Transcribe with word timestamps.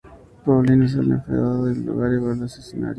Paulina 0.43 0.87
sale 0.89 1.11
enfadada 1.13 1.65
del 1.65 1.85
lugar 1.85 2.11
y 2.11 2.17
vuelve 2.17 2.39
al 2.45 2.47
escenario. 2.47 2.89